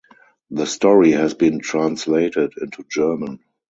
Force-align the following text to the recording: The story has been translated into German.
The 0.49 0.65
story 0.65 1.11
has 1.11 1.35
been 1.35 1.59
translated 1.59 2.53
into 2.59 2.83
German. 2.89 3.37